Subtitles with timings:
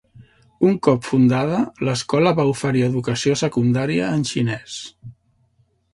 [0.69, 4.83] Un cop fundada, l'escola va oferir educació secundària en xinès.